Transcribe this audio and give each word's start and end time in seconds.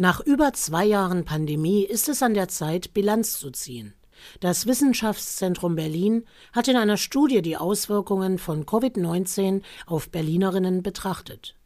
Nach 0.00 0.20
über 0.20 0.52
zwei 0.52 0.84
Jahren 0.84 1.24
Pandemie 1.24 1.82
ist 1.82 2.08
es 2.08 2.22
an 2.22 2.32
der 2.32 2.46
Zeit, 2.46 2.94
Bilanz 2.94 3.40
zu 3.40 3.50
ziehen. 3.50 3.94
Das 4.38 4.66
Wissenschaftszentrum 4.66 5.74
Berlin 5.74 6.24
hat 6.52 6.68
in 6.68 6.76
einer 6.76 6.96
Studie 6.96 7.42
die 7.42 7.56
Auswirkungen 7.56 8.38
von 8.38 8.64
Covid-19 8.64 9.62
auf 9.86 10.08
Berlinerinnen 10.10 10.84
betrachtet. 10.84 11.56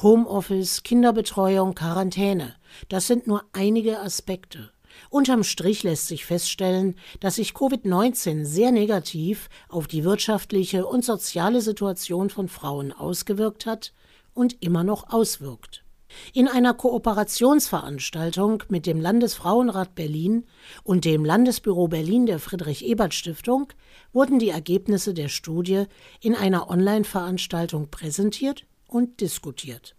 Homeoffice, 0.00 0.84
Kinderbetreuung, 0.84 1.74
Quarantäne, 1.74 2.54
das 2.90 3.08
sind 3.08 3.26
nur 3.26 3.42
einige 3.52 3.98
Aspekte. 3.98 4.70
Unterm 5.10 5.42
Strich 5.42 5.82
lässt 5.82 6.06
sich 6.06 6.26
feststellen, 6.26 6.94
dass 7.18 7.36
sich 7.36 7.54
Covid-19 7.54 8.44
sehr 8.44 8.70
negativ 8.70 9.48
auf 9.68 9.88
die 9.88 10.04
wirtschaftliche 10.04 10.86
und 10.86 11.04
soziale 11.04 11.60
Situation 11.60 12.30
von 12.30 12.46
Frauen 12.46 12.92
ausgewirkt 12.92 13.66
hat 13.66 13.92
und 14.32 14.62
immer 14.62 14.84
noch 14.84 15.12
auswirkt. 15.12 15.83
In 16.32 16.48
einer 16.48 16.74
Kooperationsveranstaltung 16.74 18.62
mit 18.68 18.86
dem 18.86 19.00
Landesfrauenrat 19.00 19.94
Berlin 19.94 20.44
und 20.82 21.04
dem 21.04 21.24
Landesbüro 21.24 21.88
Berlin 21.88 22.26
der 22.26 22.38
Friedrich 22.38 22.84
Ebert 22.84 23.14
Stiftung 23.14 23.72
wurden 24.12 24.38
die 24.38 24.50
Ergebnisse 24.50 25.14
der 25.14 25.28
Studie 25.28 25.84
in 26.20 26.34
einer 26.34 26.70
Online-Veranstaltung 26.70 27.90
präsentiert 27.90 28.66
und 28.86 29.20
diskutiert. 29.20 29.96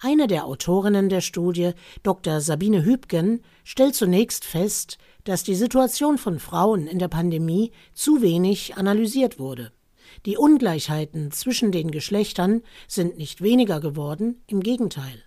Eine 0.00 0.26
der 0.26 0.46
Autorinnen 0.46 1.08
der 1.08 1.20
Studie, 1.20 1.72
Dr. 2.02 2.40
Sabine 2.40 2.84
Hübgen, 2.84 3.42
stellt 3.64 3.94
zunächst 3.94 4.44
fest, 4.44 4.98
dass 5.24 5.42
die 5.42 5.54
Situation 5.54 6.18
von 6.18 6.38
Frauen 6.38 6.86
in 6.86 6.98
der 6.98 7.08
Pandemie 7.08 7.72
zu 7.94 8.22
wenig 8.22 8.76
analysiert 8.76 9.38
wurde. 9.38 9.72
Die 10.24 10.36
Ungleichheiten 10.36 11.30
zwischen 11.30 11.72
den 11.72 11.90
Geschlechtern 11.90 12.62
sind 12.88 13.18
nicht 13.18 13.42
weniger 13.42 13.80
geworden, 13.80 14.42
im 14.46 14.60
Gegenteil. 14.60 15.22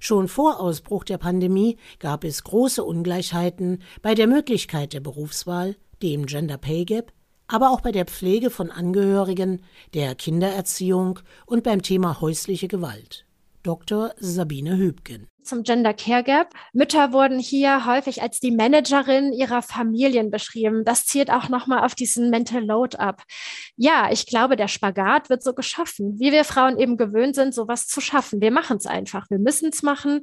Schon 0.00 0.28
vor 0.28 0.60
Ausbruch 0.60 1.04
der 1.04 1.18
Pandemie 1.18 1.78
gab 1.98 2.24
es 2.24 2.44
große 2.44 2.84
Ungleichheiten 2.84 3.82
bei 4.02 4.14
der 4.14 4.26
Möglichkeit 4.26 4.92
der 4.92 5.00
Berufswahl, 5.00 5.76
dem 6.02 6.26
Gender 6.26 6.58
Pay 6.58 6.84
Gap, 6.84 7.12
aber 7.46 7.70
auch 7.70 7.80
bei 7.80 7.92
der 7.92 8.04
Pflege 8.04 8.50
von 8.50 8.70
Angehörigen, 8.70 9.62
der 9.94 10.14
Kindererziehung 10.14 11.20
und 11.46 11.64
beim 11.64 11.80
Thema 11.80 12.20
häusliche 12.20 12.68
Gewalt. 12.68 13.24
Dr. 13.62 14.12
Sabine 14.18 14.76
Hübgen 14.76 15.26
zum 15.48 15.62
Gender 15.62 15.94
Care 15.94 16.22
Gap. 16.22 16.52
Mütter 16.72 17.12
wurden 17.12 17.38
hier 17.38 17.86
häufig 17.86 18.22
als 18.22 18.38
die 18.38 18.50
Managerin 18.50 19.32
ihrer 19.32 19.62
Familien 19.62 20.30
beschrieben. 20.30 20.84
Das 20.84 21.06
zielt 21.06 21.30
auch 21.30 21.48
nochmal 21.48 21.84
auf 21.84 21.94
diesen 21.94 22.30
Mental 22.30 22.64
Load 22.64 22.96
ab. 22.98 23.22
Ja, 23.76 24.10
ich 24.12 24.26
glaube, 24.26 24.56
der 24.56 24.68
Spagat 24.68 25.30
wird 25.30 25.42
so 25.42 25.54
geschaffen, 25.54 26.20
wie 26.20 26.30
wir 26.32 26.44
Frauen 26.44 26.78
eben 26.78 26.96
gewöhnt 26.96 27.34
sind, 27.34 27.54
sowas 27.54 27.86
zu 27.86 28.00
schaffen. 28.00 28.40
Wir 28.40 28.50
machen 28.50 28.76
es 28.76 28.86
einfach. 28.86 29.30
Wir 29.30 29.38
müssen 29.38 29.70
es 29.70 29.82
machen. 29.82 30.20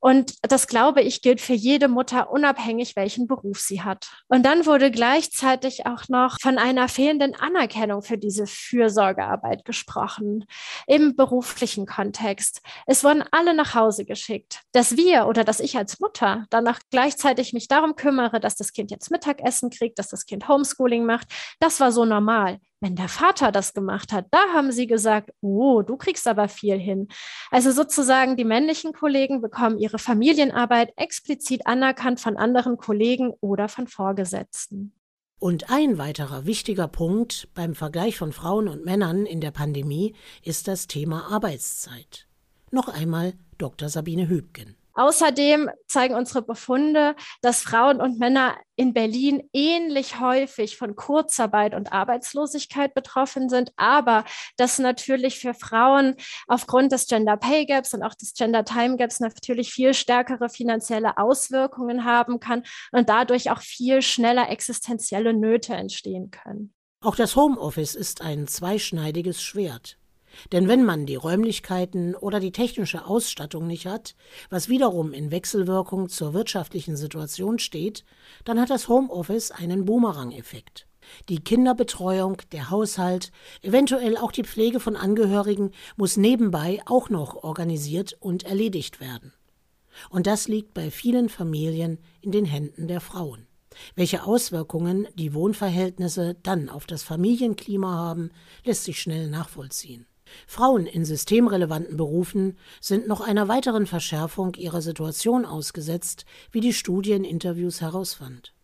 Und 0.00 0.34
das, 0.42 0.66
glaube 0.66 1.02
ich, 1.02 1.22
gilt 1.22 1.40
für 1.40 1.52
jede 1.52 1.88
Mutter, 1.88 2.30
unabhängig, 2.30 2.96
welchen 2.96 3.26
Beruf 3.26 3.60
sie 3.60 3.82
hat. 3.82 4.10
Und 4.28 4.44
dann 4.44 4.66
wurde 4.66 4.90
gleichzeitig 4.90 5.86
auch 5.86 6.08
noch 6.08 6.38
von 6.40 6.58
einer 6.58 6.88
fehlenden 6.88 7.34
Anerkennung 7.34 8.02
für 8.02 8.18
diese 8.18 8.46
Fürsorgearbeit 8.46 9.64
gesprochen 9.64 10.46
im 10.86 11.14
beruflichen 11.14 11.86
Kontext. 11.86 12.62
Es 12.86 13.04
wurden 13.04 13.22
alle 13.30 13.54
nach 13.54 13.74
Hause 13.74 14.04
geschickt 14.04 14.61
dass 14.72 14.96
wir 14.96 15.26
oder 15.26 15.44
dass 15.44 15.60
ich 15.60 15.76
als 15.76 16.00
Mutter 16.00 16.46
danach 16.50 16.80
gleichzeitig 16.90 17.52
mich 17.52 17.68
darum 17.68 17.96
kümmere, 17.96 18.40
dass 18.40 18.56
das 18.56 18.72
Kind 18.72 18.90
jetzt 18.90 19.10
Mittagessen 19.10 19.70
kriegt, 19.70 19.98
dass 19.98 20.08
das 20.08 20.26
Kind 20.26 20.48
Homeschooling 20.48 21.04
macht, 21.04 21.28
das 21.60 21.80
war 21.80 21.92
so 21.92 22.04
normal. 22.04 22.58
Wenn 22.80 22.96
der 22.96 23.08
Vater 23.08 23.52
das 23.52 23.74
gemacht 23.74 24.12
hat, 24.12 24.26
da 24.30 24.40
haben 24.54 24.72
sie 24.72 24.86
gesagt, 24.86 25.30
oh, 25.40 25.82
du 25.82 25.96
kriegst 25.96 26.26
aber 26.26 26.48
viel 26.48 26.78
hin. 26.78 27.08
Also 27.50 27.70
sozusagen 27.70 28.36
die 28.36 28.44
männlichen 28.44 28.92
Kollegen 28.92 29.40
bekommen 29.40 29.78
ihre 29.78 29.98
Familienarbeit 29.98 30.92
explizit 30.96 31.66
anerkannt 31.66 32.20
von 32.20 32.36
anderen 32.36 32.78
Kollegen 32.78 33.32
oder 33.40 33.68
von 33.68 33.86
Vorgesetzten. 33.86 34.92
Und 35.38 35.70
ein 35.70 35.98
weiterer 35.98 36.46
wichtiger 36.46 36.86
Punkt 36.86 37.48
beim 37.54 37.74
Vergleich 37.74 38.16
von 38.16 38.32
Frauen 38.32 38.68
und 38.68 38.84
Männern 38.84 39.26
in 39.26 39.40
der 39.40 39.50
Pandemie 39.50 40.14
ist 40.44 40.68
das 40.68 40.86
Thema 40.86 41.32
Arbeitszeit. 41.32 42.28
Noch 42.72 42.88
einmal 42.88 43.34
Dr. 43.58 43.90
Sabine 43.90 44.28
Hübgen. 44.28 44.76
Außerdem 44.94 45.70
zeigen 45.86 46.14
unsere 46.14 46.42
Befunde, 46.42 47.14
dass 47.42 47.62
Frauen 47.62 48.00
und 48.00 48.18
Männer 48.18 48.56
in 48.76 48.94
Berlin 48.94 49.42
ähnlich 49.52 50.20
häufig 50.20 50.76
von 50.78 50.96
Kurzarbeit 50.96 51.74
und 51.74 51.92
Arbeitslosigkeit 51.92 52.94
betroffen 52.94 53.50
sind, 53.50 53.72
aber 53.76 54.24
dass 54.56 54.78
natürlich 54.78 55.38
für 55.38 55.52
Frauen 55.54 56.16
aufgrund 56.46 56.92
des 56.92 57.06
Gender 57.06 57.36
Pay 57.36 57.66
Gaps 57.66 57.92
und 57.94 58.02
auch 58.02 58.14
des 58.14 58.34
Gender 58.34 58.64
Time 58.64 58.96
Gaps 58.96 59.20
natürlich 59.20 59.70
viel 59.70 59.92
stärkere 59.94 60.48
finanzielle 60.48 61.18
Auswirkungen 61.18 62.04
haben 62.04 62.40
kann 62.40 62.62
und 62.90 63.08
dadurch 63.08 63.50
auch 63.50 63.60
viel 63.60 64.02
schneller 64.02 64.50
existenzielle 64.50 65.34
Nöte 65.34 65.74
entstehen 65.74 66.30
können. 66.30 66.74
Auch 67.00 67.16
das 67.16 67.36
Homeoffice 67.36 67.94
ist 67.94 68.22
ein 68.22 68.46
zweischneidiges 68.46 69.42
Schwert. 69.42 69.98
Denn 70.52 70.68
wenn 70.68 70.84
man 70.84 71.06
die 71.06 71.16
Räumlichkeiten 71.16 72.14
oder 72.14 72.40
die 72.40 72.52
technische 72.52 73.06
Ausstattung 73.06 73.66
nicht 73.66 73.86
hat, 73.86 74.14
was 74.50 74.68
wiederum 74.68 75.12
in 75.12 75.30
Wechselwirkung 75.30 76.08
zur 76.08 76.34
wirtschaftlichen 76.34 76.96
Situation 76.96 77.58
steht, 77.58 78.04
dann 78.44 78.60
hat 78.60 78.70
das 78.70 78.88
Homeoffice 78.88 79.50
einen 79.50 79.84
Boomerang-Effekt. 79.84 80.86
Die 81.28 81.40
Kinderbetreuung, 81.40 82.38
der 82.52 82.70
Haushalt, 82.70 83.32
eventuell 83.62 84.16
auch 84.16 84.32
die 84.32 84.44
Pflege 84.44 84.80
von 84.80 84.96
Angehörigen 84.96 85.72
muss 85.96 86.16
nebenbei 86.16 86.80
auch 86.86 87.10
noch 87.10 87.42
organisiert 87.42 88.16
und 88.20 88.44
erledigt 88.44 89.00
werden. 89.00 89.32
Und 90.10 90.26
das 90.26 90.48
liegt 90.48 90.74
bei 90.74 90.90
vielen 90.90 91.28
Familien 91.28 91.98
in 92.20 92.32
den 92.32 92.44
Händen 92.44 92.88
der 92.88 93.00
Frauen. 93.00 93.46
Welche 93.94 94.24
Auswirkungen 94.24 95.08
die 95.14 95.34
Wohnverhältnisse 95.34 96.36
dann 96.42 96.68
auf 96.68 96.86
das 96.86 97.02
Familienklima 97.02 97.94
haben, 97.94 98.30
lässt 98.64 98.84
sich 98.84 99.00
schnell 99.00 99.28
nachvollziehen. 99.28 100.06
Frauen 100.46 100.86
in 100.86 101.04
systemrelevanten 101.04 101.96
Berufen 101.96 102.56
sind 102.80 103.06
noch 103.06 103.20
einer 103.20 103.48
weiteren 103.48 103.86
Verschärfung 103.86 104.54
ihrer 104.54 104.82
Situation 104.82 105.44
ausgesetzt, 105.44 106.24
wie 106.50 106.60
die 106.60 106.72
Studie 106.72 107.12
in 107.12 107.24
Interviews 107.24 107.80
herausfand. 107.80 108.54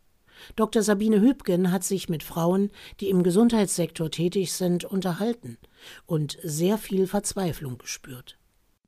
Dr. 0.57 0.83
Sabine 0.83 1.21
Hübgen 1.21 1.73
hat 1.73 1.85
sich 1.85 2.09
mit 2.09 2.23
Frauen, 2.23 2.71
die 3.01 3.11
im 3.11 3.23
Gesundheitssektor 3.23 4.11
tätig 4.11 4.53
sind, 4.53 4.85
unterhalten 4.85 5.59
und 6.07 6.39
sehr 6.43 6.79
viel 6.79 7.07
Verzweiflung 7.07 7.79
gespürt 7.79 8.38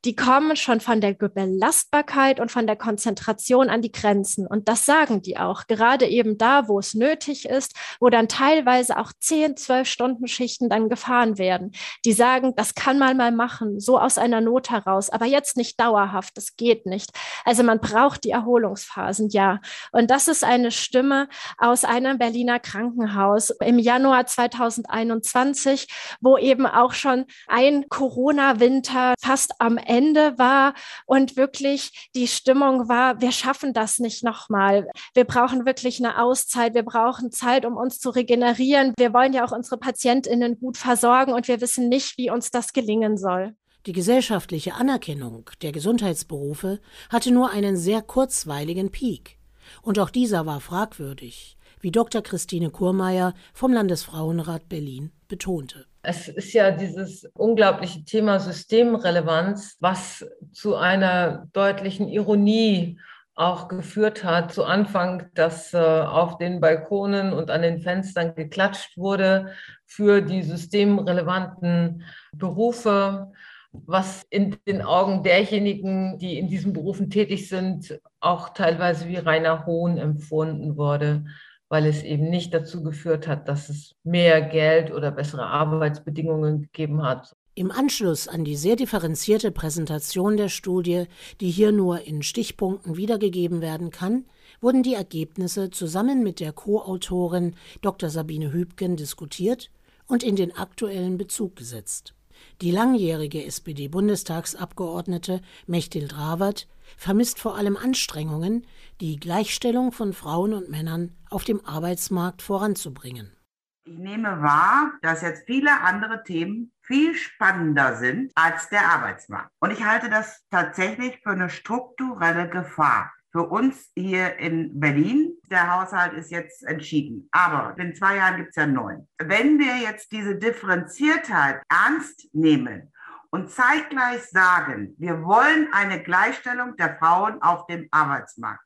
die 0.05 0.17
kommen 0.17 0.57
schon 0.57 0.81
von 0.81 1.01
der 1.01 1.13
Belastbarkeit 1.13 2.41
und 2.41 2.51
von 2.51 2.67
der 2.67 2.77
Konzentration 2.77 3.69
an 3.69 3.83
die 3.83 3.93
Grenzen. 3.93 4.47
Und 4.47 4.69
das 4.69 4.87
sagen 4.87 5.21
die 5.21 5.37
auch. 5.39 5.67
Gerade 5.67 6.07
eben 6.07 6.39
da, 6.39 6.69
wo 6.69 6.79
es 6.79 6.95
nötig 6.95 7.47
ist, 7.47 7.75
wo 8.01 8.09
dann 8.09 8.29
teilweise 8.29 8.99
auch 8.99 9.13
10, 9.19 9.57
12 9.57 9.87
Stunden 9.87 10.27
Schichten 10.27 10.71
dann 10.71 10.89
gefahren 10.89 11.37
werden. 11.37 11.73
Die 12.05 12.13
sagen, 12.13 12.55
das 12.57 12.75
kann 12.75 12.99
man 12.99 13.17
mal 13.17 13.33
machen, 13.33 13.79
so 13.79 13.99
aus 13.99 14.17
einer 14.17 14.41
Not 14.41 14.71
heraus, 14.71 15.11
aber 15.11 15.27
jetzt 15.27 15.57
nicht 15.57 15.79
dauerhaft. 15.79 16.37
Das 16.37 16.57
geht 16.57 16.87
nicht. 16.87 17.11
Also 17.45 17.63
man 17.63 17.81
braucht 17.81 18.25
die 18.25 18.31
Erholungsphasen, 18.31 19.29
ja. 19.31 19.61
Und 19.93 20.11
das 20.11 20.29
ist 20.29 20.45
eine 20.45 20.71
Stimme 20.71 21.29
aus 21.59 21.85
einem 21.85 22.17
Berliner 22.17 22.59
Krankenhaus 22.59 23.51
im 23.51 23.79
Januar 23.79 24.25
2021, 24.27 25.89
wo 26.21 26.39
eben 26.39 26.67
auch 26.67 26.93
schon 26.93 27.27
ein 27.49 27.89
Corona-Winter 27.89 29.15
fast 29.21 29.53
am 29.59 29.77
Ende 29.91 30.39
war 30.39 30.75
und 31.05 31.37
wirklich 31.37 32.09
die 32.15 32.29
Stimmung 32.29 32.89
war, 32.89 33.21
wir 33.21 33.33
schaffen 33.33 33.73
das 33.75 33.99
nicht 33.99 34.23
nochmal. 34.23 34.89
Wir 35.15 35.25
brauchen 35.25 35.67
wirklich 35.67 35.99
eine 35.99 36.23
Auszeit. 36.23 36.75
Wir 36.75 36.85
brauchen 36.85 37.33
Zeit, 37.33 37.67
um 37.67 37.77
uns 37.77 37.99
zu 37.99 38.11
regenerieren. 38.11 38.95
Wir 38.97 39.13
wollen 39.13 39.33
ja 39.33 39.45
auch 39.45 39.53
unsere 39.53 39.79
Patientinnen 39.79 40.61
gut 40.61 40.77
versorgen 40.77 41.33
und 41.33 41.49
wir 41.49 41.61
wissen 41.61 41.89
nicht, 41.89 42.17
wie 42.19 42.31
uns 42.31 42.53
das 42.53 42.73
gelingen 42.73 43.19
soll. 43.19 43.55
Die 43.87 43.93
gesellschaftliche 43.93 44.75
Anerkennung 44.75 45.51
der 45.63 45.73
Gesundheitsberufe 45.73 46.81
hatte 47.09 47.33
nur 47.33 47.51
einen 47.51 47.77
sehr 47.77 48.03
kurzweiligen 48.03 48.91
Peak. 48.91 49.39
Und 49.83 49.99
auch 49.99 50.11
dieser 50.11 50.47
war 50.47 50.61
fragwürdig, 50.61 51.57
wie 51.81 51.91
Dr. 51.91 52.23
Christine 52.23 52.71
Kurmeier 52.71 53.35
vom 53.53 53.73
Landesfrauenrat 53.73 54.69
Berlin 54.69 55.13
betonte. 55.29 55.90
Es 56.03 56.29
ist 56.29 56.55
ja 56.55 56.71
dieses 56.71 57.25
unglaubliche 57.35 58.05
Thema 58.05 58.41
Systemrelevanz, 58.41 59.77
was 59.81 60.27
zu 60.53 60.77
einer 60.77 61.49
deutlichen 61.53 62.09
Ironie 62.09 62.99
auch 63.35 63.69
geführt 63.69 64.25
hat. 64.25 64.53
Zu 64.53 64.65
Anfang, 64.65 65.27
dass 65.35 65.75
äh, 65.75 65.79
auf 65.79 66.39
den 66.39 66.61
Balkonen 66.61 67.33
und 67.33 67.51
an 67.51 67.63
den 67.63 67.81
Fenstern 67.81 68.35
geklatscht 68.35 68.97
wurde 68.97 69.53
für 69.87 70.23
die 70.23 70.43
systemrelevanten 70.43 72.05
Berufe, 72.33 73.33
was 73.73 74.25
in 74.31 74.57
den 74.67 74.83
Augen 74.83 75.23
derjenigen, 75.23 76.19
die 76.19 76.39
in 76.39 76.49
diesen 76.49 76.73
Berufen 76.73 77.11
tätig 77.11 77.49
sind, 77.49 78.01
auch 78.21 78.51
teilweise 78.51 79.07
wie 79.07 79.17
reiner 79.17 79.67
Hohn 79.67 79.99
empfunden 79.99 80.77
wurde 80.77 81.25
weil 81.71 81.87
es 81.87 82.03
eben 82.03 82.29
nicht 82.29 82.53
dazu 82.53 82.83
geführt 82.83 83.27
hat, 83.27 83.49
dass 83.49 83.71
es 83.71 83.95
mehr 84.05 84.43
Geld 84.43 84.93
oder 84.93 85.11
bessere 85.11 85.47
Arbeitsbedingungen 85.47 86.63
gegeben 86.63 87.03
hat. 87.03 87.33
Im 87.55 87.71
Anschluss 87.71 88.29
an 88.29 88.45
die 88.45 88.57
sehr 88.57 88.77
differenzierte 88.77 89.51
Präsentation 89.51 90.37
der 90.37 90.49
Studie, 90.49 91.05
die 91.41 91.51
hier 91.51 91.73
nur 91.73 92.07
in 92.07 92.23
Stichpunkten 92.23 92.97
wiedergegeben 92.97 93.61
werden 93.61 93.91
kann, 93.91 94.25
wurden 94.61 94.83
die 94.83 94.95
Ergebnisse 94.95 95.71
zusammen 95.71 96.23
mit 96.23 96.41
der 96.41 96.53
Co-Autorin 96.53 97.55
Dr. 97.83 98.11
Sabine 98.11 98.53
Hübgen 98.53 98.97
diskutiert 98.97 99.71
und 100.07 100.23
in 100.23 100.37
den 100.37 100.57
aktuellen 100.57 101.19
Bezug 101.19 101.57
gesetzt. 101.57 102.15
Die 102.63 102.71
langjährige 102.71 103.45
SPD-Bundestagsabgeordnete 103.45 105.41
Mechthild 105.67 106.17
Rawert 106.17 106.67
vermisst 106.97 107.39
vor 107.39 107.57
allem 107.57 107.77
Anstrengungen, 107.77 108.67
die 109.01 109.19
Gleichstellung 109.19 109.93
von 109.93 110.13
Frauen 110.13 110.55
und 110.55 110.71
Männern 110.71 111.17
auf 111.31 111.45
dem 111.45 111.65
Arbeitsmarkt 111.65 112.43
voranzubringen. 112.43 113.37
Ich 113.85 113.99
nehme 113.99 114.43
wahr, 114.43 114.93
dass 115.03 115.23
jetzt 115.23 115.47
viele 115.47 115.81
andere 115.81 116.23
Themen 116.23 116.73
viel 116.83 117.15
spannender 117.15 117.97
sind 117.97 118.31
als 118.35 118.69
der 118.69 118.87
Arbeitsmarkt. 118.87 119.51
Und 119.61 119.73
ich 119.73 119.85
halte 119.85 120.11
das 120.11 120.45
tatsächlich 120.51 121.19
für 121.23 121.31
eine 121.31 121.49
strukturelle 121.51 122.49
Gefahr 122.49 123.13
für 123.33 123.49
uns 123.49 123.91
hier 123.97 124.37
in 124.39 124.79
Berlin. 124.79 125.33
Der 125.51 125.75
Haushalt 125.75 126.13
ist 126.15 126.31
jetzt 126.31 126.65
entschieden. 126.65 127.29
Aber 127.31 127.77
in 127.79 127.95
zwei 127.95 128.17
Jahren 128.17 128.37
gibt 128.37 128.51
es 128.51 128.57
ja 128.57 128.67
neun. 128.67 129.09
Wenn 129.19 129.59
wir 129.59 129.77
jetzt 129.79 130.13
diese 130.13 130.37
Differenziertheit 130.37 131.63
ernst 131.69 132.29
nehmen 132.33 132.93
und 133.31 133.51
zeitgleich 133.51 134.23
sagen, 134.25 134.95
wir 134.99 135.23
wollen 135.23 135.69
eine 135.73 136.03
Gleichstellung 136.03 136.77
der 136.77 136.97
Frauen 136.99 137.41
auf 137.43 137.67
dem 137.67 137.89
Arbeitsmarkt, 137.91 138.65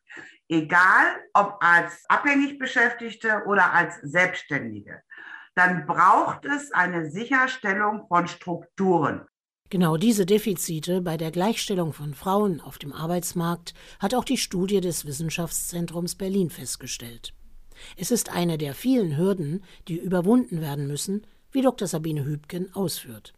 egal 0.48 1.06
ob 1.34 1.58
als 1.60 2.04
abhängig 2.08 2.58
Beschäftigte 2.58 3.42
oder 3.46 3.72
als 3.72 3.96
Selbstständige, 4.02 5.02
dann 5.54 5.86
braucht 5.86 6.44
es 6.44 6.72
eine 6.72 7.10
Sicherstellung 7.10 8.06
von 8.08 8.26
Strukturen. 8.26 9.26
Genau 9.70 9.96
diese 9.96 10.26
Defizite 10.26 11.00
bei 11.00 11.16
der 11.16 11.30
Gleichstellung 11.30 11.92
von 11.92 12.14
Frauen 12.14 12.60
auf 12.60 12.78
dem 12.78 12.92
Arbeitsmarkt 12.92 13.74
hat 13.98 14.14
auch 14.14 14.24
die 14.24 14.36
Studie 14.36 14.80
des 14.80 15.06
Wissenschaftszentrums 15.06 16.14
Berlin 16.16 16.50
festgestellt. 16.50 17.32
Es 17.96 18.10
ist 18.10 18.30
eine 18.30 18.58
der 18.58 18.74
vielen 18.74 19.16
Hürden, 19.16 19.64
die 19.88 19.98
überwunden 19.98 20.60
werden 20.60 20.86
müssen, 20.86 21.26
wie 21.50 21.62
Dr. 21.62 21.88
Sabine 21.88 22.24
Hübken 22.24 22.72
ausführt. 22.74 23.34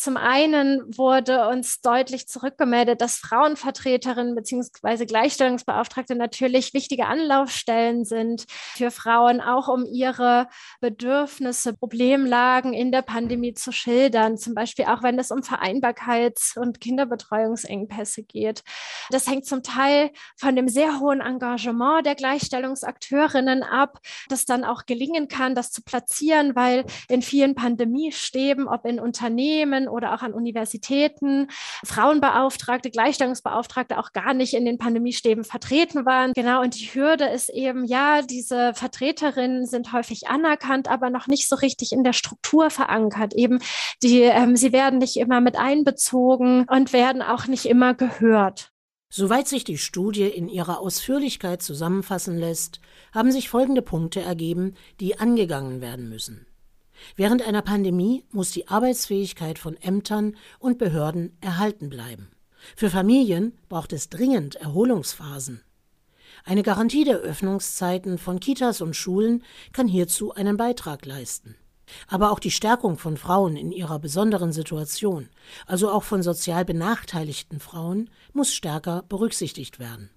Zum 0.00 0.16
einen 0.16 0.96
wurde 0.96 1.46
uns 1.48 1.82
deutlich 1.82 2.26
zurückgemeldet, 2.26 3.02
dass 3.02 3.18
Frauenvertreterinnen 3.18 4.34
bzw. 4.34 5.04
Gleichstellungsbeauftragte 5.04 6.14
natürlich 6.14 6.72
wichtige 6.72 7.04
Anlaufstellen 7.04 8.06
sind 8.06 8.46
für 8.48 8.90
Frauen, 8.90 9.42
auch 9.42 9.68
um 9.68 9.84
ihre 9.84 10.48
Bedürfnisse, 10.80 11.74
Problemlagen 11.74 12.72
in 12.72 12.92
der 12.92 13.02
Pandemie 13.02 13.52
zu 13.52 13.72
schildern, 13.72 14.38
zum 14.38 14.54
Beispiel 14.54 14.86
auch 14.86 15.02
wenn 15.02 15.18
es 15.18 15.30
um 15.30 15.40
Vereinbarkeits- 15.40 16.58
und 16.58 16.80
Kinderbetreuungsengpässe 16.80 18.22
geht. 18.22 18.62
Das 19.10 19.28
hängt 19.28 19.44
zum 19.44 19.62
Teil 19.62 20.12
von 20.38 20.56
dem 20.56 20.68
sehr 20.68 20.98
hohen 20.98 21.20
Engagement 21.20 22.06
der 22.06 22.14
Gleichstellungsakteurinnen 22.14 23.62
ab, 23.62 23.98
das 24.30 24.46
dann 24.46 24.64
auch 24.64 24.86
gelingen 24.86 25.28
kann, 25.28 25.54
das 25.54 25.72
zu 25.72 25.82
platzieren, 25.82 26.56
weil 26.56 26.86
in 27.10 27.20
vielen 27.20 27.54
Pandemiestäben, 27.54 28.66
ob 28.66 28.86
in 28.86 28.98
Unternehmen 28.98 29.89
oder 29.90 30.14
auch 30.14 30.22
an 30.22 30.32
Universitäten 30.32 31.48
Frauenbeauftragte, 31.84 32.90
Gleichstellungsbeauftragte 32.90 33.98
auch 33.98 34.12
gar 34.12 34.34
nicht 34.34 34.54
in 34.54 34.64
den 34.64 34.78
Pandemiestäben 34.78 35.44
vertreten 35.44 36.06
waren. 36.06 36.32
Genau, 36.32 36.62
und 36.62 36.80
die 36.80 36.94
Hürde 36.94 37.26
ist 37.26 37.50
eben, 37.50 37.84
ja, 37.84 38.22
diese 38.22 38.72
Vertreterinnen 38.74 39.66
sind 39.66 39.92
häufig 39.92 40.28
anerkannt, 40.28 40.88
aber 40.88 41.10
noch 41.10 41.26
nicht 41.26 41.48
so 41.48 41.56
richtig 41.56 41.92
in 41.92 42.04
der 42.04 42.12
Struktur 42.12 42.70
verankert. 42.70 43.34
Eben, 43.34 43.58
die, 44.02 44.22
ähm, 44.22 44.56
sie 44.56 44.72
werden 44.72 44.98
nicht 44.98 45.16
immer 45.16 45.40
mit 45.40 45.56
einbezogen 45.56 46.66
und 46.68 46.92
werden 46.92 47.22
auch 47.22 47.46
nicht 47.46 47.66
immer 47.66 47.94
gehört. 47.94 48.70
Soweit 49.12 49.48
sich 49.48 49.64
die 49.64 49.78
Studie 49.78 50.28
in 50.28 50.48
ihrer 50.48 50.78
Ausführlichkeit 50.78 51.62
zusammenfassen 51.62 52.38
lässt, 52.38 52.80
haben 53.12 53.32
sich 53.32 53.48
folgende 53.48 53.82
Punkte 53.82 54.20
ergeben, 54.20 54.76
die 55.00 55.18
angegangen 55.18 55.80
werden 55.80 56.08
müssen. 56.08 56.46
Während 57.16 57.46
einer 57.46 57.62
Pandemie 57.62 58.24
muss 58.30 58.50
die 58.50 58.68
Arbeitsfähigkeit 58.68 59.58
von 59.58 59.76
Ämtern 59.76 60.36
und 60.58 60.78
Behörden 60.78 61.36
erhalten 61.40 61.88
bleiben. 61.88 62.30
Für 62.76 62.90
Familien 62.90 63.56
braucht 63.68 63.92
es 63.92 64.08
dringend 64.08 64.56
Erholungsphasen. 64.56 65.62
Eine 66.44 66.62
Garantie 66.62 67.04
der 67.04 67.18
Öffnungszeiten 67.18 68.18
von 68.18 68.40
Kitas 68.40 68.80
und 68.80 68.96
Schulen 68.96 69.42
kann 69.72 69.88
hierzu 69.88 70.32
einen 70.32 70.56
Beitrag 70.56 71.04
leisten. 71.04 71.56
Aber 72.06 72.30
auch 72.30 72.38
die 72.38 72.52
Stärkung 72.52 72.98
von 72.98 73.16
Frauen 73.16 73.56
in 73.56 73.72
ihrer 73.72 73.98
besonderen 73.98 74.52
Situation, 74.52 75.28
also 75.66 75.90
auch 75.90 76.04
von 76.04 76.22
sozial 76.22 76.64
benachteiligten 76.64 77.58
Frauen, 77.58 78.10
muss 78.32 78.54
stärker 78.54 79.02
berücksichtigt 79.08 79.78
werden. 79.80 80.10